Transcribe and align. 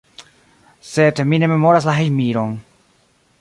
Sed 0.91 1.21
mi 1.33 1.39
ne 1.43 1.51
memoras 1.53 1.87
la 1.91 1.95
hejmiron. 1.99 2.57